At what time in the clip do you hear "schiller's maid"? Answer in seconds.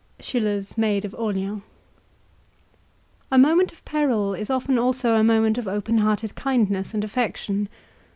0.19-1.05